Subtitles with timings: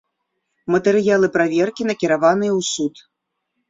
[0.75, 2.93] Матэрыялы праверкі накіраваныя ў суд.